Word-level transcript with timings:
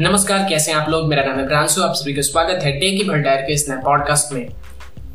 नमस्कार, 0.00 0.46
कैसे 0.48 0.72
हैं 0.72 0.78
आप 0.78 0.88
लोग? 0.88 1.08
मेरा 1.08 1.24
नाम 1.24 1.38
है 1.38 1.46
ग्रांसु 1.46 1.82
आप 1.82 1.94
सभी 1.94 2.14
का 2.14 2.22
स्वागत 2.22 2.64
है 2.64 2.72
टेक 2.80 2.98
की 2.98 3.04
भंडार 3.04 3.36
के 3.36 3.52
इस 3.52 3.68
नए 3.68 3.76
पॉडकास्ट 3.76 4.32
में। 4.32 4.48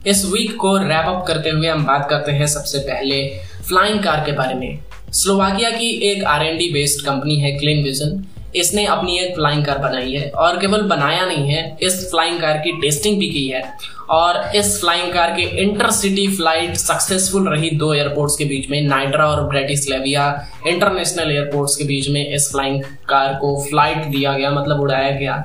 इस 0.07 0.25
वीक 0.25 0.55
को 0.55 0.77
रैप 0.77 1.05
अप 1.07 1.25
करते 1.27 1.49
हुए 1.49 1.67
हम 1.67 1.85
बात 1.85 2.07
करते 2.09 2.31
हैं 2.31 2.47
सबसे 2.47 2.79
पहले 2.79 3.27
फ्लाइंग 3.67 4.03
कार 4.03 4.23
के 4.25 4.31
बारे 4.31 4.53
में। 4.53 4.79
स्लोवाकिया 5.13 5.69
की 5.69 5.89
एक 5.89 6.23
आर 6.23 6.43
बेस्ड 6.43 7.05
कंपनी 7.05 7.35
है 7.35 7.51
क्लीन 7.51 7.83
विजन 7.83 8.25
इसने 8.55 8.85
अपनी 8.87 9.17
एक 9.19 9.33
फ्लाइंग 9.35 9.65
कार 9.65 9.77
बनाई 9.77 10.11
है 10.11 10.29
और 10.31 10.59
केवल 10.59 10.81
बनाया 10.87 11.25
नहीं 11.25 11.49
है, 11.49 11.77
इस 11.81 12.09
फ्लाइंग 12.11 12.39
कार 12.41 12.57
की 12.57 12.71
टेस्टिंग 12.81 13.19
भी 13.19 13.29
की 13.29 13.47
है 13.47 13.61
और 14.09 14.41
इस 14.55 14.79
फ्लाइंग 14.81 15.11
कार 15.13 15.35
के 15.35 15.43
इंटरसिटी 15.63 16.27
फ़्लाइट 16.27 16.75
सक्सेसफुल 16.77 17.49
रही 17.49 17.69
दो 17.77 17.93
एयरपोर्ट्स 17.93 18.35
के 18.35 18.45
बीच 18.45 18.69
में 18.69 18.81
नाइड्रा 18.83 19.25
और 19.25 19.43
ब्रेटिस्लेविया 19.49 20.25
इंटरनेशनल 20.67 21.31
एयरपोर्ट्स 21.31 21.75
के 21.75 21.83
बीच 21.83 22.09
में 22.09 22.25
इस 22.25 22.49
फ्लाइंग 22.51 22.81
कार 23.09 23.33
को 23.41 23.55
फ़्लाइट 23.63 24.05
दिया 24.07 24.33
गया 24.33 24.51
मतलब 24.51 24.81
उड़ाया 24.81 25.11
गया। 25.11 25.43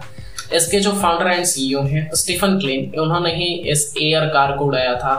इसके 0.54 0.80
जो 0.80 0.92
फाउंडर 0.92 1.30
एंड 1.30 1.44
सीईओ 1.44 1.82
हैं 1.82 2.08
स्टीफन 2.14 2.58
क्लेन 2.58 3.00
उन्होंने 3.00 3.34
ही 3.34 3.54
इस 3.72 3.92
एयर 3.98 4.26
कार 4.28 4.56
को 4.56 4.64
उड़ाया 4.64 4.94
था। 4.94 5.14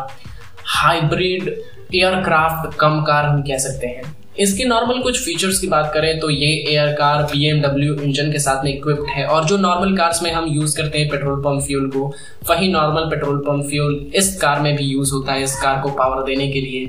हाइब्रिड 0.75 1.49
एयरक्राफ्ट 1.95 2.77
कम 2.79 3.01
कार 3.01 3.25
हम 3.25 3.41
कह 3.41 3.57
सकते 3.59 3.87
हैं। 3.87 4.15
इसकी 4.39 4.63
नॉर्मल 4.65 5.01
कुछ 5.01 5.19
फीचर्स 5.25 5.59
की 5.59 5.67
बात 5.67 5.91
करें 5.93 6.19
तो 6.19 6.29
ये 6.29 6.47
एयर 6.69 6.91
कार 6.93 7.21
बी 7.23 7.47
इंजन 7.47 8.31
के 8.31 8.39
साथ 8.39 8.63
में 8.63 8.71
इक्विप्ड 8.73 9.09
है 9.09 9.25
और 9.25 9.45
जो 9.45 9.57
नॉर्मल 9.57 9.95
कार्स 9.97 10.21
में 10.23 10.31
हम 10.31 10.47
यूज़ 10.47 10.75
करते 10.77 10.99
हैं 10.99 11.09
पेट्रोल 11.09 11.39
पंप 11.41 11.61
फ्यूल 11.63 11.89
को, 11.89 12.05
वही 12.49 12.71
नॉर्मल 12.71 13.09
पेट्रोल 13.09 13.37
पंप 13.37 13.65
फ्यूल 13.65 14.11
इस 14.15 14.35
कार 14.41 14.59
में 14.59 14.75
भी 14.75 14.83
यूज़ 14.83 15.13
होता 15.13 15.33
है 15.33 15.43
इस 15.43 15.55
कार 15.61 15.81
को 15.81 15.89
पावर 15.91 16.23
देने 16.23 16.47
के 16.47 16.61
लिए। 16.61 16.85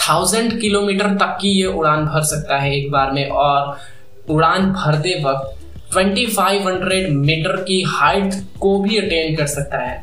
थाउज़ेंड 0.00 0.60
किलोमीटर 0.60 1.14
तक 1.16 1.36
की 1.40 1.48
ये 1.50 1.66
उड़ान 1.66 2.06
भर 2.06 2.22
सकता 2.24 2.58
है 2.58 2.76
एक 2.76 2.90
बार 2.92 3.12
में 3.12 3.28
और 3.28 3.76
उड़ान 4.30 4.72
भरते 4.72 5.22
वक्त 5.24 5.94
2500 5.94 7.10
मीटर 7.10 7.56
की 7.62 7.82
हाइट 7.88 8.34
को 8.60 8.78
भी 8.82 8.96
अटेन 8.98 9.36
कर 9.36 9.46
सकता 9.46 9.78
है। 9.78 10.02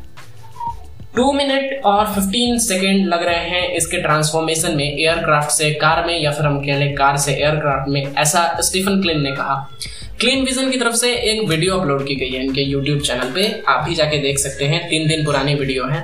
टू 1.16 1.32
मिनट 1.32 1.82
और 1.84 2.06
फिफ्टीन 2.06 2.58
सेकेंड 2.58 3.06
लग 3.06 3.22
रहे 3.22 3.48
हैं 3.48 3.68
इसके 3.76 3.96
ट्रांसफॉर्मेशन 4.02 4.76
में 4.76 4.84
एयरक्राफ्ट 4.84 5.50
से 5.50 5.70
कार 5.80 6.04
में 6.06 6.18
या 6.20 6.30
फिर 6.30 6.46
हम 6.46 6.58
कह 6.60 6.78
लें 6.78 6.94
कार 6.94 7.16
से 7.16 7.32
एयरक्राफ्ट 7.32 7.88
में 7.88 8.02
ऐसा 8.02 8.44
स्टीफन 8.60 9.00
क्लिन 9.02 9.20
ने 9.20 9.32
कहा। 9.32 9.56
क्लीन 10.20 10.44
विजन 10.44 10.70
की 10.70 10.78
तरफ़ 10.78 10.94
से 10.94 11.12
एक 11.30 11.42
वीडियो 11.48 11.76
अपलोड 11.76 12.06
की 12.06 12.14
गई 12.14 12.28
है 12.28 12.44
इनके 12.44 12.62
यूट्यूब 12.62 13.00
चैनल 13.00 13.32
पे। 13.34 13.44
आप 13.68 13.84
भी 13.84 13.94
जाके 13.94 14.18
देख 14.18 14.38
सकते 14.38 14.64
हैं 14.64 14.80
तीन 14.90 15.06
दिन 15.08 15.24
पुरानी 15.24 15.54
वीडियो 15.54 15.86
है। 15.86 16.00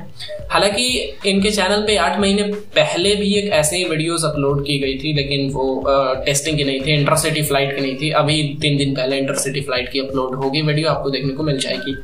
हालाँकि 0.50 0.86
इनके 1.26 1.50
चैनल 1.50 1.82
पे 1.86 1.96
आठ 1.98 2.18
महीने 2.20 2.42
पहले 2.76 3.14
भी 3.14 3.32
एक 3.34 3.50
ऐसे 3.52 3.76
ही 3.76 3.84
वीडियोस 3.84 4.24
अपलोड 4.24 4.64
की 4.66 4.78
गई 4.78 4.98
थी 4.98 5.14
लेकिन 5.14 5.50
वो 5.52 5.80
आ, 5.80 6.14
टेस्टिंग 6.24 6.56
की 6.58 6.64
नहीं 6.64 6.80
थी 6.80 6.94
इंटरसिटी 6.94 7.42
फ़्लाइट 7.42 7.74
की 7.76 7.80
नहीं 7.80 7.96
थी। 7.96 8.10
अभी 8.20 8.42
तीन 8.60 8.76
दिन 8.78 8.94
पहले 8.94 9.18
इंटरसिटी 9.18 9.60
फ़्लाइट 9.60 9.92
की 9.92 10.00
अपलोड 10.00 10.34
होगी 10.34 10.62
वीडियो 10.62 10.88
आपको 10.88 11.10
देखने 11.10 11.32
को 11.32 11.42
मिल 11.42 11.58
जाएगी। 11.58 11.96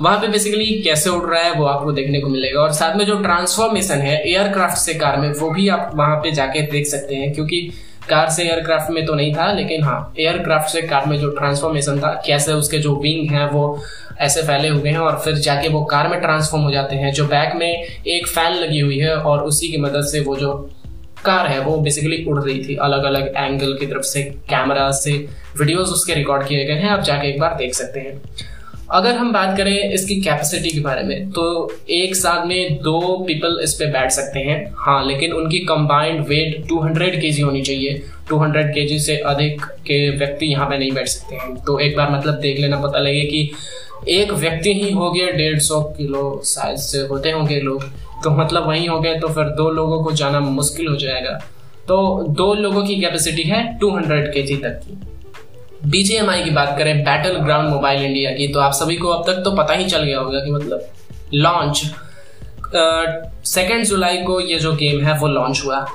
वहाँ 0.00 0.18
पे 0.20 0.28
बेसिकली 0.28 0.64
कैसे 0.82 1.10
उड़ 1.10 1.30
रहा 1.30 1.42
है, 1.42 1.52
वो 1.52 1.64
आपको 1.64 1.92
देखने 1.92 2.20
को 2.20 2.28
मिलेगा। 2.28 2.60
और 2.60 2.72
साथ 2.72 2.96
में 2.96 3.04
जो 3.06 3.18
ट्रांसफॉर्मेशन 3.18 3.98
है 3.98 4.16
एयरक्राफ्ट 4.22 4.76
से 4.76 4.94
कार 4.94 5.16
में, 5.16 5.32
वो 5.32 5.50
भी 5.50 5.68
आप 5.68 5.90
वहाँ 5.94 6.16
पे 6.16 6.30
जाके 6.30 6.62
देख 6.62 6.86
सकते 6.86 7.14
हैं, 7.14 7.32
क्योंकि 7.32 7.60
कार 8.08 8.30
से 8.30 8.42
एयरक्राफ्ट 8.42 8.90
में 8.90 9.04
तो 9.06 9.14
नहीं 9.14 9.34
था, 9.34 9.52
लेकिन 9.52 9.84
हाँ 9.84 10.14
एयरक्राफ्ट 10.18 10.70
से 10.70 10.82
कार 10.82 11.06
में 11.06 11.18
जो 11.18 11.30
ट्रांसफॉर्मेशन 11.30 12.00
था, 12.00 12.22
कैसे 12.26 12.52
उसके 12.52 12.78
जो 12.78 12.94
विंग 12.96 13.30
है, 13.30 13.48
वो 13.48 13.82
ऐसे 14.20 14.42
फैले 14.42 14.68
हुए 14.68 14.90
हैं, 14.90 14.98
और 14.98 15.18
फिर 15.24 15.34
जाके 15.34 15.68
वो 15.68 15.84
कार 15.84 16.08
में 16.08 16.20
ट्रांसफॉर्म 16.20 16.64
हो 16.64 16.70
जाते 16.70 16.96
हैं, 16.96 17.12
जो 17.12 17.24
बैक 17.26 17.54
में 17.54 17.72
एक 18.06 18.26
फ़ैन 18.26 18.52
लगी 18.52 18.80
हुई 18.80 18.98
है, 18.98 19.16
और 19.16 19.42
उसी 19.42 19.68
की 19.68 19.78
मदद 19.78 20.06
से 20.06 20.20
वो 20.20 20.36
जो 20.36 20.52
कार 21.24 21.46
है, 21.46 21.58
वो 21.60 21.76
बेसिकली 21.78 22.24
उड़ 22.24 22.38
रही 22.44 22.64
थी 22.64 22.76
अलग 22.76 23.04
अलग 23.04 23.32
एंगल 23.36 23.76
की 23.80 23.86
तरफ़ 23.86 24.02
से 24.02 24.22
कैमरा 24.22 24.90
से 24.90 25.12
वीडियोस 25.58 25.88
उसके 25.88 26.14
रिकॉर्ड 26.14 26.46
किए 26.48 26.64
गए 26.64 26.74
हैं, 26.74 26.88
आप 26.88 27.00
जाके 27.00 27.28
एक 27.28 27.40
बार 27.40 27.54
देख 27.54 27.74
सकते 27.74 28.00
हैं। 28.00 28.20
अगर 28.90 29.14
हम 29.16 29.32
बात 29.32 29.56
करें 29.56 29.92
इसकी 29.92 30.14
कैपेसिटी 30.20 30.70
के 30.70 30.80
बारे 30.80 31.02
में 31.02 31.30
तो 31.30 31.44
एक 31.90 32.14
साथ 32.16 32.46
में 32.46 32.76
दो 32.82 33.00
पीपल 33.26 33.58
इस 33.62 33.72
पे 33.74 33.86
बैठ 33.86 34.10
सकते 34.10 34.40
हैं। 34.40 34.58
हाँ 34.78 35.04
लेकिन 35.06 35.32
उनकी 35.32 35.58
कंबाइंड 35.60 36.20
वेट 36.20 36.66
200 36.66 37.16
केजी 37.20 37.42
होनी 37.42 37.62
चाहिए। 37.62 38.02
200 38.28 38.68
केजी 38.74 38.98
से 38.98 39.16
अधिक 39.16 39.64
के 39.86 39.98
व्यक्ति 40.10 40.46
यहाँ 40.46 40.66
पे 40.66 40.78
नहीं 40.78 40.92
बैठ 40.92 41.08
सकते 41.08 41.36
हैं। 41.36 41.54
तो 41.56 41.78
एक 41.78 41.96
बार 41.96 42.10
मतलब 42.10 42.34
देख 42.34 42.60
लेना, 42.60 42.80
पता 42.80 42.98
लगे 42.98 43.24
कि 43.24 43.50
एक 44.08 44.32
व्यक्ति 44.32 44.72
ही 44.74 44.90
हो 44.92 45.10
गया 45.10 45.30
डेढ़ 45.30 45.58
सौ 45.58 45.80
किलो 45.96 46.40
साइज़ 46.44 46.80
से 46.80 46.98
होते 46.98 47.30
होंगे 47.30 47.60
लोग। 47.60 47.82
तो 48.24 48.30
मतलब 48.30 48.68
वही 48.68 48.86
हो 48.86 49.00
गए 49.00 49.14
तो 49.14 49.28
फिर 49.28 49.44
दो 49.56 49.68
लोगों 49.70 50.02
को 50.04 50.12
जाना 50.12 50.40
मुश्किल 50.40 50.86
हो 50.86 50.96
जाएगा। 50.96 51.38
तो 51.88 52.26
दो 52.28 52.52
लोगों 52.54 52.84
की 52.84 53.00
कैपेसिटी 53.00 53.42
है 53.42 53.62
टू 53.78 53.90
हंड्रेड 53.96 54.32
के 54.32 54.56
तक 54.56 54.80
की। 54.84 55.15
बीजेएमआई 55.84 56.42
की 56.42 56.50
बात 56.50 56.74
करें 56.78 57.02
बैटल 57.04 57.36
ग्राउंड 57.36 57.68
मोबाइल 57.68 58.02
इंडिया 58.02 58.30
की 58.30 58.48
तो 58.48 58.60
आप 58.60 58.72
सभी 58.72 58.96
को 58.96 59.08
अब 59.08 59.26
तक 59.26 59.42
तो 59.44 59.50
पता 59.56 59.74
ही 59.74 59.84
चल 59.84 60.02
गया 60.02 60.18
होगा 60.18 60.38
कि 60.38 60.50
मतलब 60.50 60.88
लॉन्च 61.34 61.84
सेकेंड 63.46 63.84
जुलाई 63.84 64.18
को 64.18 64.40
ये 64.40 64.58
जो 64.58 64.72
गेम 64.72 65.04
है, 65.04 65.18
वो 65.18 65.28
लॉन्च 65.28 65.62
हुआ। 65.66 65.86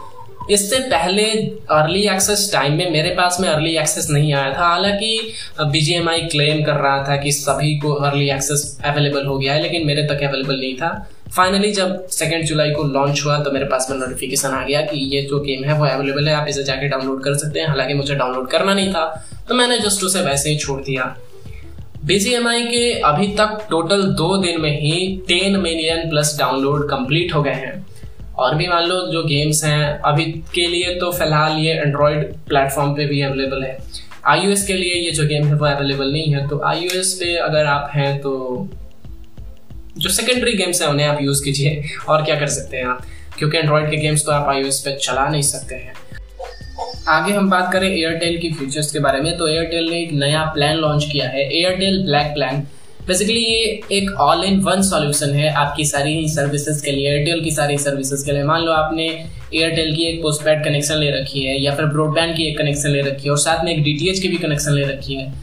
इससे 0.51 0.79
पहले 0.89 1.23
अर्ली 1.71 2.01
एक्सेस 2.07 2.49
टाइम 2.53 2.73
में 2.73 2.91
मेरे 2.91 3.09
पास 3.09 3.37
में 3.39 3.47
अर्ली 3.49 3.75
एक्सेस 3.77 4.07
नहीं 4.09 4.33
आया 4.33 4.53
था। 4.53 4.67
हालाँकि 4.67 5.33
बीजीएमआई 5.61 6.21
क्लेम 6.21 6.63
कर 6.63 6.75
रहा 6.75 7.03
था 7.09 7.17
कि 7.17 7.31
सभी 7.31 7.77
को 7.79 7.93
अर्ली 7.93 8.29
एक्सेस 8.29 8.79
अवेलेबल 8.85 9.25
हो 9.25 9.37
गया 9.37 9.53
है, 9.53 9.61
लेकिन 9.61 9.85
मेरे 9.87 10.03
तक 10.03 10.23
अवेलेबल 10.23 10.59
नहीं 10.59 10.75
था। 10.75 11.09
फाइनली 11.31 11.71
जब 11.71 12.07
सेकेंड 12.09 12.43
जुलाई 12.45 12.71
को 12.71 12.83
लॉन्च 12.85 13.21
हुआ 13.25 13.37
तो 13.43 13.51
मेरे 13.51 13.65
पास 13.65 13.87
में 13.91 13.97
नोटिफिकेशन 13.97 14.49
आ 14.49 14.63
गया 14.63 14.81
कि 14.81 14.97
ये 15.07 15.21
जो 15.21 15.39
गेम 15.41 15.63
है 15.63 15.77
वो 15.77 15.85
अवेलेबल 15.85 16.27
है, 16.27 16.33
आप 16.35 16.47
इसे 16.49 16.63
जाके 16.63 16.87
डाउनलोड 16.87 17.23
कर 17.23 17.37
सकते 17.37 17.59
हैं। 17.59 17.67
हालाँकि 17.67 17.93
मुझे 17.93 18.15
डाउनलोड 18.15 18.49
करना 18.49 18.73
नहीं 18.73 18.93
था 18.93 19.05
तो 19.47 19.55
मैंने 19.55 19.77
जस्ट 19.79 20.03
उसे 20.03 20.21
वैसे 20.21 20.49
ही 20.49 20.57
छोड़ 20.57 20.79
दिया। 20.81 21.15
बीजीएमआई 22.05 22.63
के 22.63 22.91
अभी 23.01 23.27
तक 23.35 23.65
टोटल 23.69 24.03
दो 24.15 24.35
दिन 24.37 24.59
में 24.61 24.71
ही 24.81 24.99
ten 25.27 25.59
million 25.59 26.09
plus 26.09 26.35
download 26.39 26.89
complete 26.89 27.33
हो 27.33 27.41
गए 27.43 27.53
हैं। 27.55 27.85
और 28.33 28.55
भी 28.55 28.67
मान 28.67 28.85
लो 28.85 28.95
जो 29.07 29.23
गेम्स 29.23 29.63
हैं, 29.63 29.99
अभी 30.01 30.25
के 30.53 30.65
लिए 30.67 30.93
तो 30.95 31.11
फ़िलहाल 31.11 31.57
ये 31.59 31.73
एंड्रॉयड 31.75 32.33
प्लेटफॉर्म 32.47 32.93
पे 32.95 33.05
भी 33.05 33.21
अवेलेबल 33.21 33.63
है। 33.63 33.77
आई 34.27 34.53
के 34.67 34.73
लिए 34.73 34.93
ये 34.95 35.11
जो 35.11 35.27
गेम 35.27 35.47
है 35.47 35.55
वो 35.55 35.65
अवेलेबल 35.65 36.11
नहीं 36.11 36.33
है 36.33 36.47
तो 36.47 36.61
आई 36.65 36.87
पे 36.93 37.35
अगर 37.39 37.65
आप 37.67 37.91
हैं 37.93 38.17
तो 38.19 38.33
जो 39.97 40.09
सेकेंडरी 40.09 40.53
गेम्स 40.53 40.81
हैं, 40.81 40.89
उन्हें 40.89 41.07
आप 41.07 41.17
यूज़ 41.21 41.43
कीजिए। 41.43 41.83
और 42.09 42.23
क्या 42.23 42.39
कर 42.39 42.47
सकते 42.47 42.77
हैं 42.77 42.85
आप? 42.85 43.05
क्योंकि 43.39 43.57
एंड्रॉयड 43.57 43.89
के 43.91 43.97
गेम्स 43.97 44.25
तो 44.25 44.31
आप 44.31 44.49
आई 44.49 44.63
पे 44.63 44.95
चला 44.95 45.27
नहीं 45.27 45.41
सकते 45.41 45.75
हैं। 45.75 45.93
आगे 47.07 47.33
हम 47.33 47.49
बात 47.49 47.73
करें 47.73 47.89
एयरटेल 47.89 48.37
की 48.37 48.51
फीचर्स 48.51 48.91
के 48.91 48.99
बारे 48.99 49.21
में। 49.21 49.37
तो 49.37 49.47
एयरटेल 49.47 49.89
ने 49.89 50.01
एक 50.01 50.11
नया 50.11 50.43
प्लान 50.43 50.75
लॉन्च 50.75 51.05
किया 51.11 51.27
है 51.29 51.41
एयरटेल 51.57 52.03
ब्लैक 52.03 52.33
प्लान 52.33 52.67
बेसिकली 53.07 53.39
ये 53.39 53.81
एक 53.91 54.11
ऑल 54.11 54.43
इन 54.43 54.59
वन 54.59 54.81
सॉल्यूशन 54.81 55.33
है 55.33 55.49
आपकी 55.53 55.85
सारी 55.85 56.27
सर्विसेज़ 56.29 56.83
के 56.85 56.91
लिए 56.91 57.09
एयरटेल 57.09 57.41
की 57.41 57.51
सारी 57.51 57.77
सर्विसेज़ 57.77 58.25
के 58.25 58.31
लिए। 58.31 58.43
मान 58.43 58.61
लो 58.61 58.71
आपने 58.71 59.07
एयरटेल 59.55 59.95
की 59.95 60.03
एक 60.03 60.21
पोस्टपेड 60.21 60.63
कनेक्शन 60.63 60.95
ले 60.95 61.11
रखी 61.11 61.43
है, 61.45 61.61
या 61.63 61.75
फिर 61.75 61.85
ब्रॉडबैंड 61.85 62.35
की 62.37 62.43
एक 62.43 62.57
कनेक्शन 62.57 62.89
ले 62.89 63.01
रखी 63.01 63.23
है, 63.23 63.31
और 63.31 63.37
साथ 63.37 63.65
में 63.65 63.71
एक 63.71 63.83
डीटीएच 63.83 64.19
की 64.19 64.27
भी 64.27 64.37
कनेक्शन 64.37 64.71
ले 64.71 64.83
रखी 64.83 65.15
है। 65.15 65.33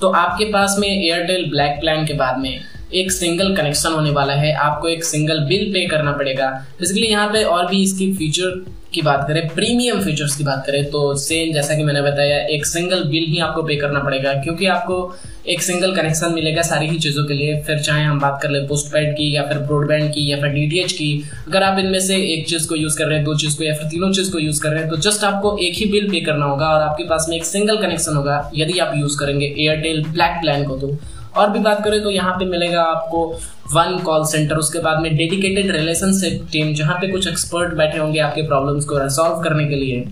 तो 0.00 0.08
आपके 0.08 0.44
पास 0.44 0.76
में 0.78 0.88
एयरटेल 0.88 1.50
ब्लैक 1.50 1.80
प्लान 1.80 2.06
के 2.06 2.14
बाद 2.14 2.38
में 2.38 2.60
एक 2.92 3.12
सिंगल 3.12 3.54
कनेक्शन 3.56 3.92
होने 3.92 4.10
वाला 4.10 4.32
है। 4.34 4.52
आपको 4.54 4.88
एक 4.88 5.04
सिंगल 5.04 5.40
बिल 5.46 5.72
पे 5.72 5.86
करना 5.88 6.12
पड़ेगा। 6.12 6.48
बेसिकली 6.80 7.06
यहाँ 7.06 7.28
पे 7.28 7.42
और 7.44 7.66
भी 7.66 7.82
इसकी 7.82 8.12
फीचर 8.14 8.64
की 8.94 9.02
बात 9.02 9.24
करें 9.28 9.48
प्रीमियम 9.54 10.00
फीचर्स 10.00 10.34
की 10.36 10.44
बात 10.44 10.62
करें 10.66 10.84
तो 10.90 11.14
सेम 11.16 11.52
जैसा 11.52 11.74
कि 11.74 11.84
मैंने 11.84 12.02
बताया, 12.02 12.36
एक 12.46 12.66
सिंगल 12.66 13.02
बिल 13.04 13.24
ही 13.24 13.38
आपको 13.38 13.62
पे 13.62 13.76
करना 13.76 14.00
पड़ेगा, 14.00 14.32
क्योंकि 14.34 14.66
आपको 14.66 15.16
एक 15.46 15.62
सिंगल 15.62 15.94
कनेक्शन 15.94 16.32
मिलेगा 16.34 16.62
सारी 16.62 16.88
ही 16.88 16.98
चीज़ों 16.98 17.24
के 17.26 17.34
लिए। 17.34 17.56
फिर 17.62 17.78
चाहे 17.78 18.04
हम 18.04 18.20
बात 18.20 18.38
कर 18.42 18.50
ले 18.50 18.60
पोस्ट 18.66 18.92
पेड 18.92 19.12
की 19.12 19.34
या 19.34 19.42
फिर 19.42 19.58
ब्रॉडबैंड 19.60 20.10
की 20.10 20.30
या 20.30 20.36
फिर 20.40 20.50
डीटीएच 20.50 20.92
की, 20.92 21.24
अगर 21.48 21.62
आप 21.62 21.78
इनमें 21.78 21.98
से 22.00 22.16
एक 22.26 22.46
चीज़ 22.48 22.68
को 22.68 22.76
यूज़ 22.76 22.98
कर 22.98 23.06
रहे 23.06 23.16
हैं, 23.16 23.24
दो 23.24 23.34
चीज़ 23.36 23.56
को 23.58 23.64
या 23.64 23.74
फिर 23.74 23.88
तीनों 23.88 24.12
चीज़ 24.12 24.32
को 24.32 24.38
यूज़ 24.38 24.62
कर 24.62 24.70
रहे 24.70 24.80
हैं 24.80 24.90
तो 24.90 24.96
जस्ट 25.00 25.24
आपको 25.24 25.56
एक 25.58 25.74
ही 25.74 25.86
बिल 25.92 26.10
पे 26.10 26.20
करना 26.20 26.46
होगा 26.46 26.68
और 26.68 26.82
आपके 26.82 27.04
पास 27.04 27.26
में 27.28 27.36
एक 27.36 27.44
सिंगल 27.44 27.82
कनेक्शन 27.82 28.16
होगा, 28.16 28.50
यदि 28.56 28.78
आप 28.78 28.92
यूज़ 28.96 29.18
करेंगे 29.18 29.54
एयरटेल 29.58 30.02
ब्लैक 30.04 30.40
प्लान 30.42 30.64
को 30.64 30.76
तो। 30.76 30.96
और 31.36 31.50
भी 31.50 31.58
बात 31.60 31.82
करें 31.84 32.02
तो 32.02 32.10
यहाँ 32.10 32.34
पे 32.38 32.44
मिलेगा 32.46 32.82
आपको 32.82 33.26
वन 33.72 33.98
कॉल 34.04 34.24
सेंटर 34.26 34.56
उसके 34.56 34.78
बाद 34.78 35.00
में 35.00 35.16
डेडिकेटेड 35.16 35.70
रिलेशनशिप 35.72 36.46
टीम 36.52 36.74
जहाँ 36.74 36.98
पे 37.00 37.10
कुछ 37.12 37.28
एक्सपर्ट 37.28 37.74
बैठे 37.74 37.98
होंगे 37.98 38.20
आपके 38.20 38.42
प्रॉब्लम्स 38.42 38.84
को 38.84 38.98
रिजॉल्व 38.98 39.42
करने 39.42 39.66
के 39.66 39.74
लिए। 39.74 40.06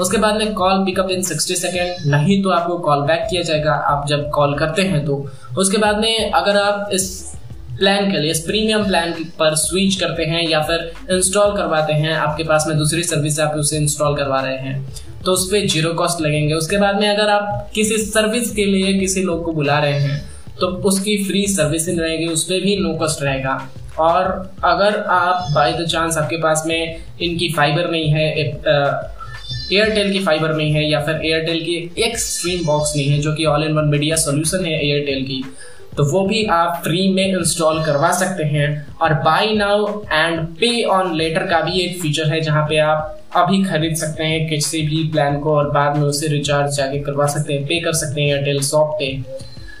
उसके 0.00 0.18
बाद 0.18 0.36
में 0.36 0.52
कॉल 0.54 0.84
पिकअप 0.84 1.10
इन 1.10 1.22
60 1.22 1.56
सेकेंड 1.56 2.10
नहीं 2.10 2.42
तो 2.42 2.50
आपको 2.50 2.78
कॉल 2.78 3.02
बैक 3.02 3.26
किया 3.30 3.42
जाएगा, 3.42 3.72
आप 3.72 4.06
जब 4.08 4.30
कॉल 4.30 4.54
करते 4.58 4.82
हैं 4.82 5.04
तो। 5.06 5.26
उसके 5.58 5.78
बाद 5.78 5.98
में 6.00 6.30
अगर 6.32 6.56
आप 6.58 6.90
इस 6.92 7.10
प्लान 7.78 8.10
के 8.10 8.18
लिए, 8.18 8.30
इस 8.30 8.40
प्रीमियम 8.40 8.84
प्लान 8.86 9.12
पर 9.38 9.54
स्विच 9.56 9.94
करते 10.00 10.24
हैं 10.24 10.42
या 10.48 10.62
फिर 10.62 10.92
इंस्टॉल 11.10 11.56
करवाते 11.56 11.92
हैं, 11.92 12.14
आपके 12.14 12.44
पास 12.44 12.64
में 12.68 12.76
दूसरी 12.78 13.02
सर्विस 13.04 13.38
आप 13.40 13.56
उसे 13.56 13.76
इंस्टॉल 13.76 14.16
करवा 14.16 14.40
रहे 14.40 14.58
हैं 14.58 15.22
तो 15.24 15.32
उस 15.32 15.46
पर 15.46 15.66
ज़ीरो 15.68 15.92
कॉस्ट 15.94 16.20
लगेंगे। 16.20 16.54
उसके 16.54 16.76
बाद 16.78 17.00
में 17.00 17.08
अगर 17.08 17.28
आप 17.30 17.70
किसी 17.74 17.98
सर्विस 17.98 18.50
के 18.54 18.64
लिए 18.64 18.98
किसी 18.98 19.22
लोग 19.22 19.44
को 19.44 19.52
बुला 19.52 19.78
रहे 19.78 20.00
हैं 20.00 20.20
तो 20.62 20.66
उसकी 20.88 21.16
फ्री 21.24 21.46
सर्विसिंग 21.48 22.00
रहेगी 22.00 22.26
उस 22.28 22.44
पर 22.44 22.60
भी 22.60 22.76
नो 22.78 22.94
कॉस्ट 22.98 23.22
रहेगा। 23.22 23.60
और 24.00 24.24
अगर 24.64 25.00
आप 25.10 25.46
बाई 25.54 25.72
द 25.74 25.86
चांस 25.86 26.16
आपके 26.18 26.36
पास 26.42 26.62
में 26.66 26.96
इनकी 27.22 27.52
फाइबर 27.52 27.90
नहीं 27.90 28.10
है 28.10 28.26
एयरटेल 29.72 30.12
की 30.12 30.18
फाइबर 30.24 30.52
में 30.52 30.70
है 30.70 30.88
या 30.90 31.00
फिर 31.00 31.20
एयरटेल 31.24 31.60
की 31.60 32.02
एक 32.04 32.18
स्ट्रीम 32.18 32.64
बॉक्स 32.66 32.92
में 32.96 33.04
है, 33.04 33.18
जो 33.18 33.34
कि 33.34 33.44
all 33.46 33.64
in 33.64 33.72
one 33.72 33.88
media 33.88 34.16
solution 34.18 34.64
है 34.64 34.72
एयरटेल 34.80 35.22
की 35.24 35.44
तो 35.96 36.04
वो 36.04 36.20
भी 36.26 36.44
आप 36.52 36.80
फ्री 36.84 37.08
में 37.12 37.26
इंस्टॉल 37.28 37.82
करवा 37.84 38.10
सकते 38.12 38.44
हैं। 38.44 38.68
और 38.96 39.14
buy 39.24 39.54
now 39.54 39.86
and 40.02 40.46
pay 40.60 40.82
on 40.90 41.14
later 41.16 41.46
का 41.46 41.60
भी 41.60 41.80
एक 41.80 42.00
फीचर 42.02 42.32
है, 42.32 42.40
जहाँ 42.40 42.66
पे 42.68 42.78
आप 42.78 43.18
अभी 43.36 43.62
खरीद 43.64 43.96
सकते 43.96 44.24
हैं, 44.24 44.48
किसी 44.48 44.80
भी 44.82 45.02
प्लान 45.10 45.38
को 45.40 45.54
और 45.56 45.70
बाद 45.70 45.96
में 45.96 46.04
उसे 46.04 46.28
रिचार्ज 46.28 46.76
जाके 46.76 46.98
करवा 47.00 47.26
सकते 47.26 47.52
हैं 47.52 47.64
पे 47.64 47.80
कर 47.80 47.92
सकते 47.94 48.20
हैं 48.20 48.28
एयरटेल 48.28 48.60
शॉप 48.62 48.96
पे। 49.00 49.10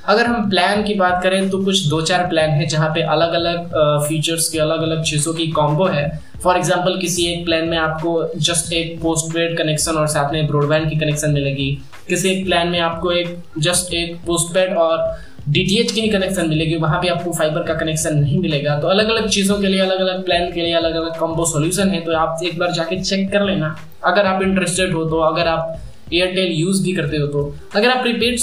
अगर 0.04 0.26
हम 0.26 0.48
प्लान 0.50 0.82
की 0.82 0.94
बात 0.94 1.22
करें 1.22 1.48
तो 1.50 1.58
कुछ 1.64 1.86
दो 1.86 2.00
चार 2.02 2.26
प्लान 2.28 2.50
है 2.50 2.66
जहाँ 2.68 2.88
पे 2.94 3.02
अलग 3.10 3.32
अलग 3.34 3.74
फीचर्स 4.08 4.48
की 4.48 4.58
अलग 4.58 4.82
अलग 4.82 5.02
चीज़ों 5.04 5.34
की 5.34 5.46
कॉम्बो 5.52 5.86
है। 5.88 6.06
फॉर 6.42 6.56
एग्ज़ाम्पल 6.56 6.98
किसी 7.00 7.26
एक 7.26 7.44
प्लान 7.44 7.68
में 7.68 7.76
आपको 7.78 8.12
जस्ट 8.38 8.72
एक 8.72 9.00
पोस्ट 9.02 9.32
पेड 9.34 9.56
कनेक्शन 9.58 9.96
और 9.96 10.06
साथ 10.08 10.32
में 10.32 10.46
ब्रॉडबैंड 10.46 10.88
की 10.90 10.96
कनेक्शन 10.96 11.30
मिलेगी। 11.30 11.70
किसी 12.08 12.28
एक 12.30 12.44
प्लान 12.46 12.68
में 12.68 12.78
आपको 12.80 13.12
एक 13.12 13.36
जस्ट 13.58 13.94
एक 13.94 14.16
पोस्ट 14.26 14.54
पेड 14.54 14.76
और 14.76 14.98
डी 15.44 15.62
टी 15.64 15.76
एच 15.76 15.92
की 15.92 16.08
कनेक्शन 16.08 16.48
मिलेगी। 16.48 16.76
वहाँ 16.78 16.98
पे 17.02 17.08
आपको 17.08 17.32
फाइबर 17.32 17.62
का 17.62 17.74
कनेक्शन 17.74 18.18
नहीं 18.18 18.38
मिलेगा। 18.40 18.78
तो 18.80 18.88
अलग 18.88 19.08
अलग 19.10 19.28
चीज़ों 19.28 19.60
के 19.60 19.66
लिए 19.66 19.80
अलग 19.80 20.00
अलग 20.00 20.24
प्लान 20.24 20.50
के 20.52 20.60
लिए 20.60 20.74
अलग 20.74 20.94
अलग 20.96 21.16
कॉम्बो 21.18 21.44
सोल्यूशन 21.46 21.90
है। 21.90 22.00
तो 22.00 22.16
आप 22.16 22.42
एक 22.44 22.58
बार 22.58 22.72
जाके 22.72 23.00
चेक 23.02 23.30
कर 23.32 23.44
लेना। 23.44 23.74
अगर 24.04 24.26
आप 24.26 24.42
इंटरेस्टेड 24.42 24.94
हो 24.94 25.04
तो 25.04 25.20
अगर 25.22 25.48
आप 25.48 25.80
एयरटेल 26.14 26.52
यूज़ 26.52 26.82
भी 26.84 26.92
करते 26.92 27.16
हो 27.16 27.26
तो। 27.26 27.42
अगर 27.74 27.90
आप 27.90 28.02
प्रीपेड 28.02 28.38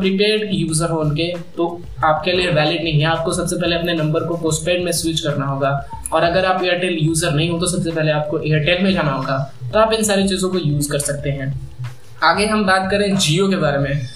प्रीपेड 0.00 0.48
यूज़र 0.52 0.90
हो 0.90 1.00
उनके 1.00 1.32
तो 1.56 1.66
आपके 2.04 2.32
लिए 2.32 2.50
वैलिड 2.52 2.82
नहीं 2.84 3.00
है। 3.00 3.06
आपको 3.06 3.32
सबसे 3.32 3.56
पहले 3.56 3.76
अपने 3.76 3.94
नंबर 3.94 4.24
को 4.24 4.36
पोस्टपेड 4.38 4.84
में 4.84 4.92
स्विच 4.92 5.20
करना 5.20 5.46
होगा। 5.46 5.70
और 6.12 6.22
अगर 6.22 6.44
आप 6.44 6.64
एयरटेल 6.64 6.98
यूज़र 7.00 7.30
नहीं 7.32 7.50
हो 7.50 7.58
तो 7.58 7.66
सबसे 7.68 7.90
पहले 7.90 8.12
आपको 8.12 8.38
एयरटेल 8.40 8.82
में 8.84 8.92
जाना 8.92 9.10
होगा। 9.10 9.38
तो 9.64 9.78
आप 9.78 9.92
इन 9.92 10.02
सारी 10.04 10.28
चीज़ों 10.28 10.50
को 10.50 10.58
यूज़ 10.58 10.90
कर 10.92 10.98
सकते 11.00 11.30
हैं। 11.30 11.52
आगे 12.24 12.46
हम 12.46 12.64
बात 12.66 12.90
करें 12.90 13.16
जियो 13.16 13.48
के 13.48 13.56
बारे 13.58 13.78
में। 13.78 14.06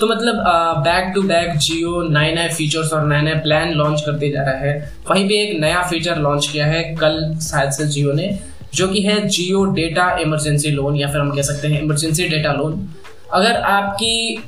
तो 0.00 0.06
मतलब 0.06 0.36
बैक 0.84 1.12
टू 1.14 1.22
बैक 1.22 1.56
जियो 1.56 2.00
नए 2.10 2.32
नए 2.34 2.48
फीचर्स 2.48 2.92
और 2.92 3.06
नए 3.08 3.20
नए 3.22 3.34
प्लान 3.42 3.72
लॉन्च 3.72 4.00
करते 4.06 4.30
जा 4.30 4.42
रहा 4.42 4.58
है। 4.60 4.72
वहीं 5.10 5.28
पे 5.28 5.34
एक 5.42 5.60
नया 5.60 5.82
फीचर 5.90 6.16
लॉन्च 6.18 6.46
किया 6.46 6.66
है। 6.66 6.82
कल 6.94 7.18
शायद 7.42 7.70
से 7.70 7.86
जियो 7.86 8.12
ने। 8.12 8.26
जो 8.74 8.88
कि 8.88 9.02
है 9.02 9.20
जियो 9.28 9.64
डेटा 9.74 10.10
इमरजेंसी 10.20 10.70
लोन, 10.70 10.96
या 10.96 11.08
फिर 11.08 11.20
हम 11.20 11.30
कह 11.30 11.42
सकते 11.42 11.68
हैं 11.68 11.82
इमरजेंसी 11.82 12.28
डेटा 12.28 12.52
लोन। 12.52 12.88
अगर 13.32 13.56
आपकी 13.68 14.42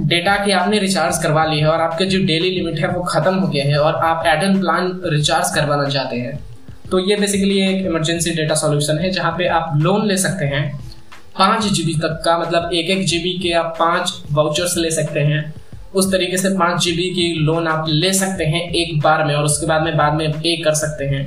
डेटा 0.00 0.36
की 0.36 0.52
आपने 0.52 0.78
रिचार्ज 0.78 1.18
करवा 1.22 1.44
ली 1.44 1.58
है 1.58 1.66
और 1.66 1.80
आपके 1.80 2.04
जो 2.06 2.18
डेली 2.24 2.50
लिमिट 2.50 2.78
है 2.78 2.88
वो 2.88 3.02
खत्म 3.04 3.34
हो 3.34 3.46
गया 3.48 3.64
है 3.64 3.78
और 3.78 3.94
आप 4.04 4.26
एडन 4.26 4.58
प्लान 4.60 4.90
रिचार्ज 5.06 5.54
करवाना 5.54 5.88
चाहते 5.88 6.16
हैं 6.16 6.38
तो 6.90 6.98
ये 7.00 7.16
बेसिकली 7.16 7.60
एक 7.60 7.86
इमरजेंसी 7.86 8.34
डेटा 8.34 8.54
सॉल्यूशन 8.54 8.98
है 8.98 9.10
जहाँ 9.10 9.32
पे 9.38 9.46
आप 9.50 9.72
लोन 9.76 10.06
ले 10.06 10.16
सकते 10.16 10.44
हैं। 10.46 10.64
पाँच 11.38 11.64
जीबी 11.66 11.94
तक 11.94 12.20
का 12.24 12.36
मतलब 12.38 12.72
एक 12.72 12.90
एक 12.90 13.04
जीबी 13.06 13.32
के 13.38 13.52
आप 13.52 13.74
पाँच 13.78 14.12
वाउचर्स 14.32 14.76
ले 14.76 14.90
सकते 14.90 15.20
हैं। 15.20 15.42
उस 15.94 16.10
तरीके 16.12 16.36
से 16.36 16.48
पाँच 16.58 16.82
जीबी 16.84 17.08
की 17.14 17.32
लोन 17.40 17.66
आप 17.68 17.86
ले 17.88 18.12
सकते 18.12 18.44
हैं 18.44 18.60
एक 18.72 19.00
बार 19.00 19.24
में 19.24 19.34
और 19.34 19.44
उसके 19.44 19.66
बाद 19.66 19.82
में 19.82 19.96
बाद 19.96 20.14
में 20.14 20.30
पे 20.32 20.56
कर 20.62 20.74
सकते 20.74 21.04
हैं। 21.06 21.24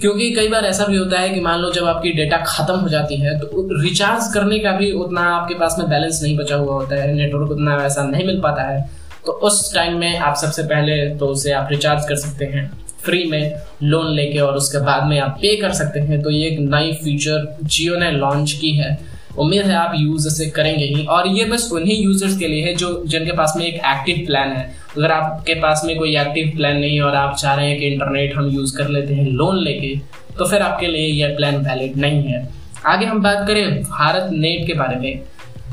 क्योंकि 0.00 0.30
कई 0.30 0.48
बार 0.48 0.64
ऐसा 0.64 0.84
भी 0.84 0.96
होता 0.96 1.18
है 1.20 1.28
कि 1.28 1.40
मान 1.40 1.60
लो 1.60 1.70
जब 1.72 1.84
आपकी 1.84 2.12
डेटा 2.12 2.36
खत्म 2.46 2.74
हो 2.74 2.88
जाती 2.88 3.16
है 3.16 3.38
तो 3.38 3.66
रिचार्ज 3.82 4.32
करने 4.34 4.58
का 4.58 4.72
भी 4.72 4.90
उतना 4.92 5.20
आपके 5.34 5.54
पास 5.54 5.76
में 5.78 5.88
बैलेंस 5.90 6.20
नहीं 6.22 6.36
बचा 6.36 6.56
हुआ 6.56 6.74
होता 6.74 6.96
है 6.96 7.12
नेटवर्क 7.14 7.50
उतना 7.50 7.76
ऐसा 7.84 8.04
नहीं 8.04 8.26
मिल 8.26 8.40
पाता 8.40 8.62
है। 8.62 8.80
तो 9.26 9.32
उस 9.32 9.74
टाइम 9.74 9.98
में 9.98 10.18
आप 10.18 10.36
सबसे 10.36 10.62
पहले 10.62 10.94
तो 11.16 11.26
उसे 11.26 11.52
आप 11.52 11.68
रिचार्ज 11.70 12.08
कर 12.08 12.16
सकते 12.16 12.44
हैं 12.44 12.70
फ्री 13.04 13.24
में 13.24 13.54
लोन 13.82 14.12
लेके 14.14 14.38
और 14.38 14.56
उसके 14.56 14.78
बाद 14.78 15.06
में 15.06 15.18
आप 15.20 15.38
पे 15.42 15.56
कर 15.56 15.72
सकते 15.72 16.00
हैं। 16.00 16.20
तो 16.22 16.30
ये 16.30 16.48
एक 16.48 16.58
नई 16.60 16.92
फीचर 16.94 17.56
जियो 17.62 17.96
ने 17.96 18.10
लॉन्च 18.10 18.52
की 18.52 18.72
है। 18.72 18.98
उम्मीद 19.38 19.66
है 19.66 19.74
आप 19.74 19.92
यूज़ 19.96 20.26
इसे 20.28 20.46
करेंगे 20.50 20.84
ही। 20.84 21.04
और 21.06 21.28
ये 21.28 21.44
बस 21.44 21.68
उन्हीं 21.72 22.02
यूज़र्स 22.02 22.38
के 22.38 22.48
लिए 22.48 22.64
है 22.64 22.74
जो, 22.74 23.02
जिनके 23.06 23.32
पास 23.32 23.54
में 23.56 23.64
एक 23.66 23.74
एक्टिव 23.74 24.24
प्लान 24.26 24.52
है। 24.52 24.64
अगर 24.98 25.12
आपके 25.12 25.54
पास 25.60 25.82
में 25.86 25.96
कोई 25.98 26.16
एक्टिव 26.16 26.52
प्लान 26.56 26.76
नहीं 26.76 26.94
है 26.96 27.02
और 27.02 27.14
आप 27.16 27.36
चाह 27.36 27.54
रहे 27.54 27.68
हैं 27.68 27.78
कि 27.78 27.86
इंटरनेट 27.86 28.36
हम 28.36 28.48
यूज़ 28.50 28.76
कर 28.78 28.88
लेते 28.88 29.14
हैं 29.14 29.26
लोन 29.32 29.58
लेके 29.58 29.94
तो 30.38 30.44
फिर 30.44 30.62
आपके 30.62 30.86
लिए 30.86 31.06
यह 31.06 31.34
प्लान 31.36 31.56
वैलिड 31.58 31.96
नहीं 31.96 32.22
है। 32.22 32.48
आगे 32.86 33.06
हम 33.06 33.22
बात 33.22 33.46
करें 33.48 33.82
भारत 33.82 34.30
नेट 34.32 34.66
के 34.66 34.74
बारे 34.74 34.96
में। 34.96 35.18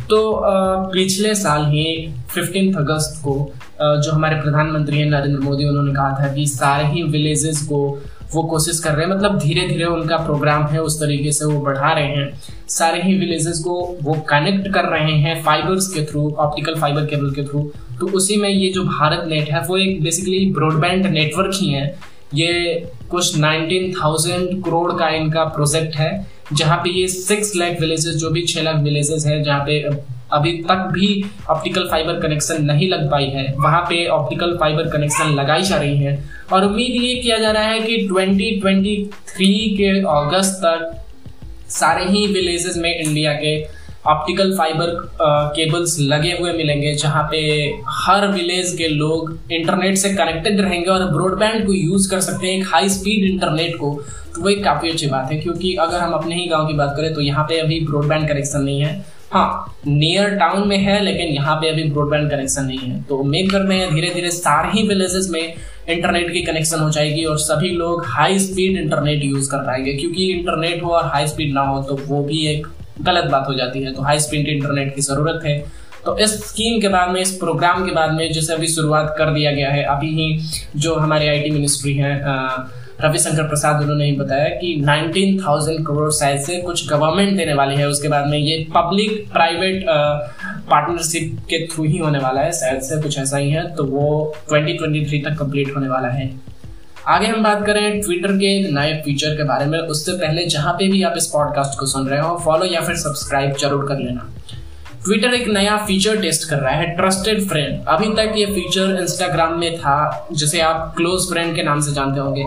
तो 0.10 0.20
पिछले 0.94 1.34
साल 1.36 1.66
ही 1.66 1.86
फिफ्टीन 2.34 2.74
अगस्त 2.74 3.22
को 3.24 3.34
जो 3.82 4.12
हमारे 4.12 4.42
प्रधानमंत्री 4.42 4.98
हैं 4.98 5.06
नरेंद्र 5.06 5.40
मोदी, 5.40 5.66
उन्होंने 5.66 5.94
कहा 5.94 6.18
था 6.20 6.34
कि 6.34 6.46
सारे 6.48 6.88
ही 6.88 7.04
विलेजेस 7.06 7.62
को 7.64 7.80
वो 8.34 8.44
कोशिश 8.44 8.80
कर 8.80 8.92
रहे 8.92 9.06
हैं। 9.06 9.14
मतलब 9.14 9.38
धीरे 9.40 9.68
धीरे 9.68 9.86
उनका 9.86 10.18
प्रोग्राम 10.18 10.66
है 10.68 10.82
उस 10.82 11.00
तरीके 11.00 11.32
से 11.32 11.46
वो 11.46 11.60
बढ़ा 11.62 11.92
रहे 11.92 12.08
हैं। 12.08 12.42
सारे 12.70 13.02
ही 13.02 13.18
विलेजेस 13.20 13.60
को 13.60 13.80
वो 14.04 14.14
कनेक्ट 14.30 14.68
कर 14.74 14.86
रहे 14.90 15.14
हैं 15.20 15.42
फाइबर्स 15.44 15.88
के 15.94 16.06
थ्रू 16.06 16.30
ऑप्टिकल 16.40 16.76
फाइबर 16.76 17.06
केबल 17.06 17.32
के 17.32 17.44
थ्रू 17.44 17.62
तो 18.00 18.08
उसी 18.18 18.38
में 18.38 18.50
ये 18.50 18.70
जो 18.70 18.84
भारत 18.84 19.28
नेट 19.28 19.50
है 19.52 19.62
वो 19.62 19.78
एक 19.78 20.04
बेसिकली 20.04 20.46
ब्रॉडबैंड 20.54 21.06
नेटवर्क 21.06 21.52
ही 21.54 21.70
है। 21.70 21.88
ये 22.34 22.92
कुछ 23.12 23.38
19,000 23.38 24.46
करोड़ 24.66 24.92
का 24.92 25.10
इनका 25.10 25.44
प्रोजेक्ट 25.46 25.96
है 25.96 26.12
जहाँ 26.54 26.78
पे 26.78 26.90
ये 26.90 27.08
सिक्स 27.08 27.56
लाख 27.56 27.80
विलेजेस 27.82 28.16
जो 28.16 28.30
भी 28.30 28.42
छह 28.44 28.62
लाख 28.62 28.76
विलेजेस 28.84 29.26
है 29.26 29.42
जहाँ 29.44 29.66
पे 29.66 29.84
अभी 30.32 30.52
तक 30.64 30.88
भी 30.94 31.08
ऑप्टिकल 31.50 31.88
फाइबर 31.92 32.20
कनेक्शन 32.20 32.64
नहीं 32.66 32.90
लग 32.90 33.10
पाई 33.12 33.26
है। 33.28 33.46
वहाँ 33.58 33.82
पे 33.82 34.06
ऑप्टिकल 34.10 34.56
फाइबर 34.60 34.90
कनेक्शन 34.90 35.34
लगाई 35.36 35.62
जा 35.64 35.78
रही 35.78 35.98
है। 35.98 36.18
और 36.54 36.66
उम्मीद 36.66 37.02
ये 37.04 37.16
किया 37.16 37.38
जा 37.38 37.52
रहा 37.52 37.64
है 37.64 37.80
कि 37.82 37.98
2023 38.08 39.76
के 39.78 39.90
अगस्त 40.10 40.62
तक 40.66 40.96
सारे 41.72 42.06
ही 42.06 42.26
विलेजेस 42.28 42.78
में 42.78 42.94
इंडिया 42.94 43.34
के 43.36 43.58
ऑप्टिकल 44.08 44.56
फाइबर 44.58 44.90
केबल्स 45.56 45.98
लगे 46.02 46.32
हुए 46.34 46.52
मिलेंगे, 46.54 46.94
जहाँ 46.94 47.24
पे 47.32 47.40
हर 47.98 48.28
विलेज 48.28 48.74
के 48.78 48.88
लोग 48.88 49.52
इंटरनेट 49.52 49.98
से 49.98 50.14
कनेक्टेड 50.14 50.62
रहेंगे 50.62 50.90
और 50.90 51.06
ब्रॉडबैंड 51.12 51.66
को 51.66 51.74
यूज़ 51.74 52.10
कर 52.12 52.20
सकते 52.22 52.48
हैं, 52.48 52.60
एक 52.60 52.68
हाई 52.68 52.90
स्पीड 52.90 53.24
इंटरनेट 53.26 53.76
को। 53.76 53.92
तो 54.36 54.42
वो 54.42 54.50
एक 54.50 54.64
काफ़ी 54.64 54.90
अच्छी 54.90 55.08
बात 55.08 55.32
है, 55.32 55.40
क्योंकि 55.40 55.74
अगर 55.78 56.00
हम 56.00 56.14
अपने 56.14 56.36
ही 56.36 56.48
गाँव 56.48 56.68
की 56.68 56.74
बात 56.74 56.94
करें 56.98 57.14
तो 57.14 57.22
यहाँ 57.22 57.44
पे 57.44 57.60
अभी 57.60 57.80
ब्रॉडबैंड 57.86 58.28
कनेक्शन 58.30 58.62
नहीं 58.62 58.82
है। 58.82 59.19
हाँ 59.32 59.76
नियर 59.88 60.30
टाउन 60.36 60.68
में 60.68 60.78
है, 60.78 61.00
लेकिन 61.04 61.28
यहाँ 61.28 61.56
पे 61.56 61.70
अभी 61.70 61.84
ब्रॉडबैंड 61.84 62.30
कनेक्शन 62.32 62.64
नहीं 62.66 62.78
है। 62.80 63.02
तो 63.04 63.18
उम्मीद 63.18 63.52
करते 63.52 63.74
हैं 63.74 63.94
धीरे 63.96 64.10
धीरे 64.14 64.32
सारे 64.32 64.84
विलेजेस 64.88 65.28
में 65.32 65.42
इंटरनेट 65.90 66.32
की 66.34 66.42
कनेक्शन 66.42 66.80
हो 66.80 66.90
जाएगी 66.90 67.24
और 67.24 67.38
सभी 67.40 67.70
लोग 67.72 68.06
हाई 68.08 68.40
स्पीड 68.40 68.78
इंटरनेट 68.78 69.24
यूज़ 69.24 69.50
कर 69.52 69.58
पाएँगे। 69.58 69.94
क्योंकि 69.94 70.32
इंटरनेट 70.32 70.84
हो 70.84 70.90
और 70.90 71.06
हाई 71.06 71.28
स्पीड 71.28 71.54
ना 71.54 71.62
हो 71.62 71.82
तो 71.84 72.00
वो 72.08 72.24
भी 72.24 72.46
एक 72.48 72.68
गलत 73.02 73.30
बात 73.32 73.46
हो 73.48 73.54
जाती 73.54 73.84
है। 73.84 73.94
तो 73.94 74.02
हाई 74.02 74.20
स्पीड 74.20 74.48
इंटरनेट 74.48 74.96
की 74.96 75.02
ज़रूरत 75.02 75.46
है। 75.46 75.60
तो 76.06 76.18
इस 76.18 76.34
स्कीम 76.48 76.80
के 76.82 76.88
बाद 76.88 77.10
में, 77.10 77.22
इस 77.22 77.32
प्रोग्राम 77.38 77.86
के 77.86 77.92
बाद 77.92 78.12
में, 78.12 78.32
जैसे 78.34 78.54
अभी 78.54 78.68
शुरुआत 78.68 79.16
कर 79.18 79.34
दिया 79.34 79.52
गया 79.52 79.70
है, 79.70 79.84
अभी 79.86 80.10
ही 80.10 80.40
जो 80.76 80.96
हमारे 80.96 81.28
आईटी 81.28 81.50
मिनिस्ट्री 81.52 81.94
है 81.94 82.16
रविशंकर 83.02 83.48
प्रसाद 83.48 83.82
उन्होंने 83.82 84.12
बताया 84.14 84.48
कि 84.56 84.74
19,000 84.80 85.84
करोड़ 85.88 86.10
शायद 86.14 86.40
से 86.42 86.58
कुछ 86.62 86.88
गवर्नमेंट 86.90 87.38
देने 87.38 87.54
वाली 87.54 87.76
है। 87.76 87.88
उसके 87.88 88.08
बाद 88.08 88.28
में 88.28 88.38
ये 88.38 88.58
पब्लिक 88.76 89.32
प्राइवेट 89.34 89.86
पार्टनरशिप 89.86 91.40
के 91.50 91.66
थ्रू 91.68 91.84
ही 91.86 91.98
होने 91.98 92.20
वाला 92.20 92.42
है। 92.42 92.52
शायद 92.52 92.82
से 92.82 93.02
कुछ 93.02 93.18
ऐसा 93.20 93.38
ही 93.38 93.50
है 93.52 93.68
तो 93.76 93.84
वो 93.86 94.34
2023 94.50 95.24
तक 95.26 95.38
कंप्लीट 95.40 95.76
होने 95.76 95.90
वाला 95.90 96.08
है। 96.10 96.30
आगे 97.08 97.28
हम 97.28 97.44
बात 97.44 97.66
करें 97.66 98.02
ट्विटर 98.02 98.32
के 98.38 98.46
एक 98.58 98.70
नए 98.74 98.94
फीचर 99.06 99.36
के 99.36 99.44
बारे 99.44 99.66
में। 99.66 99.80
उससे 99.80 100.12
पहले 100.18 100.46
जहाँ 100.48 100.74
पे 100.74 100.88
भी 100.88 101.02
आप 101.04 101.14
इस 101.18 101.28
पॉडकास्ट 101.28 101.80
को 101.80 101.86
सुन 101.86 102.08
रहे 102.08 102.20
हो 102.20 102.38
फॉलो 102.46 102.66
या 102.66 102.82
फिर 102.82 102.96
सब्सक्राइब 102.98 103.56
ज़रूर 103.58 103.88
कर 103.88 104.00
लेना। 104.00 104.30
ट्विटर 105.06 105.34
एक 105.34 105.48
नया 105.48 105.76
फीचर 105.88 106.18
टेस्ट 106.22 106.50
कर 106.50 106.58
रहा 106.58 106.72
है 106.72 106.86
ट्रस्टेड 106.96 107.48
फ्रेंड 107.50 107.88
अभी 107.88 108.08
तक 108.16 108.34
ये 108.38 108.46
फीचर 108.46 108.98
इंस्टाग्राम 109.02 109.58
में 109.60 109.78
था, 109.78 110.28
जिसे 110.34 110.60
आप 110.62 110.94
क्लोज 110.98 111.30
फ्रेंड 111.30 111.56
के 111.56 111.64
नाम 111.64 111.80
से 111.82 111.92
जानते 111.94 112.20
होंगे। 112.20 112.44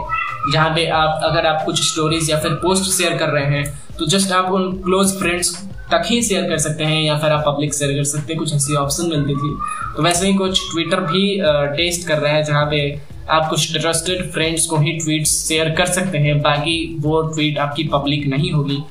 जहाँ 0.53 0.71
पे 0.75 0.87
आप, 0.89 1.21
अगर 1.25 1.47
आप 1.47 1.65
कुछ 1.67 1.83
स्टोरीज 1.83 2.31
या 2.31 2.39
फिर 2.41 2.53
पोस्ट 2.63 2.91
शेयर 2.93 3.17
कर 3.19 3.29
रहे 3.29 3.45
हैं 3.47 3.97
तो 3.99 4.07
जस्ट 4.07 4.33
आप 4.33 4.51
उन 4.53 4.71
क्लोज 4.83 5.19
फ्रेंड्स 5.19 5.55
तक 5.93 6.03
ही 6.07 6.23
शेयर 6.23 6.49
कर 6.49 6.59
सकते 6.59 6.85
हैं, 6.85 7.03
या 7.03 7.17
फिर 7.19 7.31
आप 7.31 7.45
पब्लिक 7.47 7.75
शेयर 7.75 7.93
कर 7.93 8.05
सकते 8.05 8.33
हैं, 8.33 8.39
कुछ 8.39 8.55
ऐसी 8.55 8.75
ऑप्शन 8.77 9.09
मिलती 9.11 9.35
थी। 9.35 9.57
तो 9.97 10.03
वैसे 10.03 10.27
ही 10.27 10.35
कुछ 10.35 10.61
ट्विटर 10.73 11.01
भी 11.03 11.25
टेस्ट 11.77 12.07
कर 12.09 12.19
रहा 12.19 12.33
है, 12.33 12.45
जहाँ 12.45 12.67
पे 12.67 12.81
आप 13.31 13.49
कुछ 13.51 13.73
ट्रस्टेड 13.73 14.31
फ्रेंड्स 14.33 14.67
को 14.67 14.77
ही 14.77 14.93
ट्वीट 14.99 15.27
शेयर 15.27 15.71
कर 15.71 15.87
सकते 15.89 16.19
हैं, 16.19 16.41
बाकी 16.43 16.97
वो 17.01 17.21
ट्वीट 17.25 17.59
आपकी 17.59 17.85
पब्लिक 17.93 18.27
नहीं 18.27 18.51
होगी। 18.53 18.83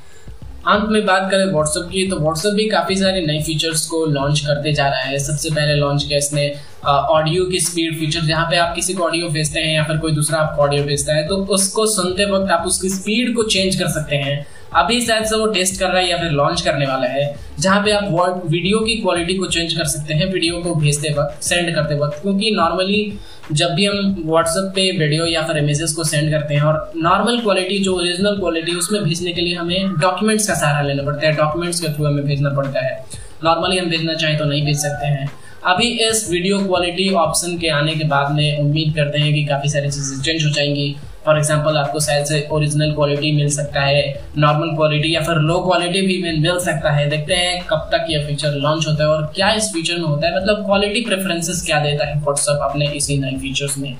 अंत 0.61 0.89
में 0.89 1.05
बात 1.05 1.29
करें 1.31 1.45
व्हाट्सएप 1.45 1.87
की 1.91 2.05
तो 2.07 2.17
व्हाट्सएप 2.19 2.53
भी 2.53 2.67
काफ़ी 2.69 2.95
सारे 2.95 3.21
नए 3.21 3.41
फीचर्स 3.43 3.85
को 3.87 4.05
लॉन्च 4.05 4.39
करते 4.39 4.73
जा 4.73 4.87
रहा 4.87 4.99
है। 5.01 5.19
सबसे 5.19 5.49
पहले 5.49 5.75
लॉन्च 5.75 6.03
किया 6.03 6.17
इसने 6.17 6.47
ऑडियो 6.85 7.45
की 7.45 7.59
स्पीड 7.59 7.97
फीचर 7.99 8.21
जहाँ 8.21 8.45
पे 8.51 8.57
आप 8.57 8.75
किसी 8.75 8.93
को 8.93 9.03
ऑडियो 9.03 9.29
भेजते 9.29 9.59
हैं 9.59 9.73
या 9.75 9.83
फिर 9.83 9.97
कोई 9.97 10.11
दूसरा 10.11 10.39
आपको 10.39 10.61
ऑडियो 10.61 10.83
भेजता 10.83 11.15
है 11.15 11.27
तो 11.27 11.37
उसको 11.55 11.85
सुनते 11.87 12.25
वक्त 12.31 12.51
आप 12.51 12.67
उसकी 12.67 12.89
स्पीड 12.89 13.35
को 13.35 13.43
चेंज 13.45 13.75
कर 13.75 13.87
सकते 13.89 14.15
हैं। 14.17 14.45
अभी 14.75 14.99
शायद 15.01 15.23
से 15.25 15.35
वो 15.35 15.47
टेस्ट 15.47 15.79
कर 15.79 15.87
रहा 15.87 15.97
है 15.97 16.09
या 16.09 16.17
फिर 16.17 16.31
लॉन्च 16.31 16.61
करने 16.61 16.85
वाला 16.87 17.07
है, 17.07 17.35
जहाँ 17.59 17.83
पे 17.83 17.91
आप 17.91 18.43
वीडियो 18.45 18.79
की 18.79 18.95
क्वालिटी 18.97 19.33
को 19.33 19.45
चेंज 19.47 19.73
कर 19.73 19.85
सकते 19.87 20.13
हैं 20.13 20.31
वीडियो 20.33 20.61
को 20.61 20.75
भेजते 20.75 21.13
वक्त 21.13 21.43
सेंड 21.43 21.73
करते 21.75 21.95
वक्त। 21.99 22.21
क्योंकि 22.21 22.51
नॉर्मली 22.51 23.03
जब 23.51 23.73
भी 23.75 23.85
हम 23.85 24.23
व्हाट्सएप 24.25 24.71
पे 24.75 24.81
वीडियो 24.97 25.25
या 25.25 25.41
फिर 25.41 25.57
इमेजेस 25.57 25.93
को 25.93 26.03
सेंड 26.03 26.29
करते 26.31 26.53
हैं 26.53 26.61
और 26.61 26.91
नॉर्मल 26.97 27.39
क्वालिटी 27.39 27.79
जो 27.79 27.95
ओरिजिनल 27.95 28.37
क्वालिटी 28.39 28.75
उसमें 28.75 29.03
भेजने 29.03 29.31
के 29.31 29.41
लिए 29.41 29.55
हमें 29.55 29.93
डॉक्यूमेंट्स 30.01 30.47
का 30.47 30.53
सहारा 30.53 30.81
लेना 30.81 31.03
पड़ता 31.03 31.27
है। 31.27 31.33
डॉक्यूमेंट्स 31.33 31.79
के 31.79 31.87
थ्रू 31.87 32.05
हमें 32.05 32.23
भेजना 32.25 32.49
पड़ता 32.49 32.85
है। 32.85 33.03
नॉर्मली 33.43 33.77
हम 33.77 33.89
भेजना 33.89 34.13
चाहें 34.13 34.37
तो 34.37 34.45
नहीं 34.45 34.65
भेज 34.65 34.77
सकते 34.77 35.07
हैं। 35.07 35.29
अभी 35.65 35.87
इस 36.07 36.27
वीडियो 36.31 36.59
क्वालिटी 36.59 37.09
ऑप्शन 37.15 37.57
के 37.57 37.69
आने 37.69 37.95
के 37.95 38.03
बाद 38.07 38.31
में 38.31 38.59
उम्मीद 38.59 38.93
करते 38.95 39.19
हैं 39.19 39.33
कि 39.33 39.45
काफ़ी 39.45 39.69
सारी 39.69 39.91
चीज़ें 39.91 40.21
चेंज 40.21 40.45
हो 40.45 40.51
जाएँगी। 40.51 40.95
फॉर 41.25 41.37
एग्ज़ाम्पल 41.37 41.77
आपको 41.77 41.99
शायद 41.99 42.25
से 42.25 42.47
ओरिजिनल 42.51 42.93
क्वालिटी 42.93 43.31
मिल 43.31 43.49
सकता 43.49 43.81
है 43.81 44.03
नॉर्मल 44.37 44.75
क्वालिटी 44.75 45.13
या 45.15 45.21
फिर 45.21 45.35
लो 45.39 45.59
क्वालिटी 45.59 46.01
भी 46.01 46.21
मिल 46.21 46.57
सकता 46.59 46.91
है। 46.91 47.09
देखते 47.09 47.33
हैं 47.35 47.61
कब 47.67 47.89
तक 47.91 48.05
ये 48.09 48.23
फीचर 48.27 48.55
लॉन्च 48.57 48.87
होता 48.87 49.03
है 49.03 49.09
और 49.09 49.31
क्या 49.35 49.51
इस 49.53 49.71
फीचर 49.73 49.97
में 49.97 50.05
होता 50.05 50.27
है। 50.27 50.35
मतलब 50.35 50.65
क्वालिटी 50.65 51.01
प्रेफरेंसेस 51.01 51.63
क्या 51.65 51.79
देता 51.79 52.07
है 52.07 52.19
व्हाट्सअप 52.19 52.69
अपने 52.69 52.89
इसी 52.91 53.17
नए 53.17 53.37
फीचर्स 53.39 53.77
में। 53.77 53.95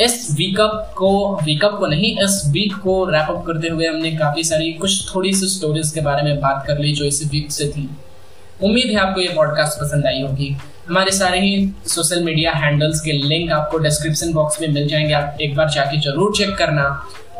इस 0.00 0.26
वीकअप 0.38 0.92
को 0.96 1.10
वीकअप 1.36 1.78
को 1.78 1.86
नहीं, 1.86 2.16
इस 2.24 2.42
वीक 2.48 2.74
को 2.82 3.04
रैप 3.04 3.30
अप 3.30 3.44
करते 3.46 3.68
हुए 3.68 3.86
हमने 3.86 4.10
काफ़ी 4.16 4.44
सारी, 4.44 4.72
कुछ 4.72 5.14
थोड़ी 5.14 5.32
सी 5.32 5.46
स्टोरीज 5.48 5.90
के 5.92 6.00
बारे 6.00 6.22
में 6.22 6.40
बात 6.40 6.64
कर 6.66 6.78
ली 6.78 6.92
जो 6.92 7.04
इस 7.04 7.22
वीक 7.32 7.50
से 7.52 7.68
थी। 7.68 7.88
उम्मीद 8.62 8.90
है 8.90 8.96
आपको 8.96 9.20
ये 9.20 9.32
पॉडकास्ट 9.34 9.80
पसंद 9.80 10.06
आई 10.06 10.22
होगी। 10.22 10.56
हमारे 10.88 11.10
सारे 11.12 11.40
ही 11.40 11.68
सोशल 11.86 12.22
मीडिया 12.24 12.52
हैंडल्स 12.54 13.00
के 13.00 13.12
लिंक 13.12 13.50
आपको 13.52 13.78
डिस्क्रिप्शन 13.78 14.32
बॉक्स 14.32 14.60
में 14.60 14.68
मिल 14.68 14.86
जाएँगे। 14.88 15.12
आप 15.14 15.38
एक 15.40 15.54
बार 15.56 15.68
जाके 15.70 16.00
ज़रूर 16.00 16.32
चेक 16.36 16.56
करना। 16.58 16.84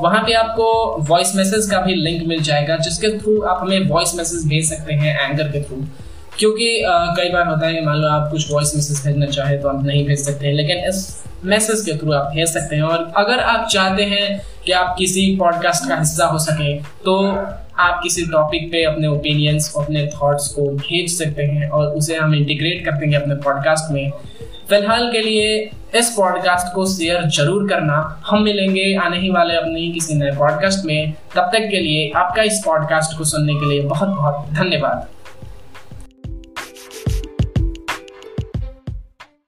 वहाँ 0.00 0.22
पे 0.24 0.32
आपको 0.34 0.66
वॉइस 1.08 1.34
मैसेज 1.36 1.70
का 1.70 1.80
भी 1.80 1.94
लिंक 1.94 2.26
मिल 2.28 2.42
जाएगा, 2.42 2.76
जिसके 2.78 3.08
थ्रू 3.18 3.40
आप 3.42 3.60
हमें 3.62 3.88
वॉइस 3.88 4.14
मैसेज 4.16 4.46
भेज 4.48 4.68
सकते 4.68 4.94
हैं 4.94 5.18
एंकर 5.20 5.48
के 5.48 5.62
थ्रू 5.62 5.84
क्योंकि 6.38 6.66
कई 7.16 7.30
बार 7.30 7.46
होता 7.46 7.66
है, 7.66 7.84
मान 7.84 7.96
लो 7.96 8.08
आप 8.08 8.30
कुछ 8.30 8.50
वॉइस 8.50 8.74
मैसेज 8.76 9.04
भेजना 9.06 9.26
चाहे 9.28 9.56
तो 9.58 9.68
आप 9.68 9.84
नहीं 9.84 10.04
भेज 10.06 10.18
सकते 10.18 10.46
हैं, 10.46 10.54
लेकिन 10.54 10.84
इस 10.88 11.24
मैसेज 11.44 11.80
के 11.86 11.96
थ्रू 11.98 12.12
आप 12.12 12.30
भेज 12.34 12.48
सकते 12.48 12.76
हैं। 12.76 12.82
और 12.82 13.12
अगर 13.16 13.40
आप 13.40 13.66
चाहते 13.68 14.04
हैं 14.04 14.40
कि 14.64 14.72
आप 14.72 14.94
किसी 14.98 15.24
पॉडकास्ट 15.36 15.88
का 15.88 15.96
हिस्सा 15.96 16.26
हो 16.26 16.38
सके 16.40 16.74
तो 17.04 17.16
आप 17.80 18.00
किसी 18.02 18.26
टॉपिक 18.26 18.70
पे 18.72 18.82
अपने 18.84 19.08
ओपिनियंस 19.08 19.72
अपने 19.78 20.06
थॉट्स 20.06 20.46
को 20.48 20.62
भेज 20.68 21.10
सकते 21.10 21.42
हैं 21.42 21.68
और 21.68 21.86
उसे 21.86 22.16
हम 22.16 22.34
इंटीग्रेट 22.34 22.84
कर 22.84 22.92
देंगे 22.92 23.16
अपने 23.16 23.34
पॉडकास्ट 23.34 23.92
में। 23.92 24.10
फ़िलहाल 24.68 25.10
के 25.12 25.20
लिए 25.20 25.58
इस 25.96 26.08
पॉडकास्ट 26.16 26.74
को 26.74 26.86
शेयर 26.86 27.28
ज़रूर 27.28 27.68
करना। 27.68 28.22
हम 28.26 28.42
मिलेंगे 28.42 28.94
आने 28.94 29.18
ही 29.18 29.30
वाले 29.30 29.54
अपने 29.54 29.90
किसी 29.92 30.14
नए 30.14 30.30
पॉडकास्ट 30.30 30.84
में। 30.86 31.12
तब 31.36 31.50
तक 31.52 31.68
के 31.70 31.80
लिए 31.80 32.10
आपका 32.16 32.42
इस 32.42 32.62
पॉडकास्ट 32.64 33.18
को 33.18 33.24
सुनने 33.24 33.54
के 33.54 33.70
लिए 33.70 33.82
बहुत 33.82 34.08
बहुत 34.08 34.50
धन्यवाद। 34.52 35.06